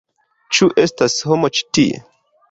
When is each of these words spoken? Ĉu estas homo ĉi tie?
Ĉu 0.59 0.67
estas 0.83 1.17
homo 1.31 1.51
ĉi 1.57 1.67
tie? 1.79 2.01